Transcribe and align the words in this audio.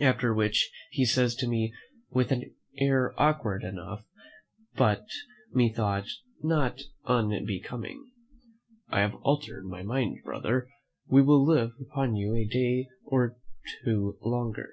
After 0.00 0.32
which 0.32 0.70
he 0.90 1.04
says 1.04 1.34
to 1.34 1.46
me, 1.46 1.74
with 2.08 2.32
an 2.32 2.54
air 2.78 3.12
awkward 3.20 3.62
enough, 3.62 4.06
but 4.74 5.04
methought 5.52 6.06
not 6.42 6.80
unbecoming, 7.04 8.06
"I 8.88 9.00
have 9.00 9.16
altered 9.16 9.66
my 9.66 9.82
mind, 9.82 10.22
brother; 10.24 10.70
we 11.08 11.20
will 11.20 11.44
live 11.44 11.72
upon 11.78 12.16
you 12.16 12.34
a 12.34 12.46
day 12.48 12.88
or 13.04 13.36
two 13.84 14.16
longer." 14.22 14.70